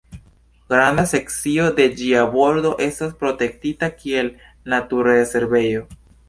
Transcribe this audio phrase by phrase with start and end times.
[0.73, 4.33] Granda sekcio de ĝia bordo estas protektita kiel
[4.75, 5.87] naturrezervejo.